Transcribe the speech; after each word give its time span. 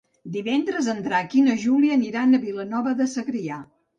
Divendres 0.35 0.87
en 0.93 1.01
Drac 1.07 1.35
i 1.41 1.43
na 1.49 1.57
Júlia 1.65 1.97
aniran 1.99 2.33
a 2.33 2.41
Vilanova 2.47 2.97
de 3.03 3.09
Segrià. 3.15 3.63